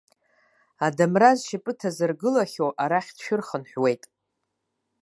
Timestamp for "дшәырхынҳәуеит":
3.17-4.03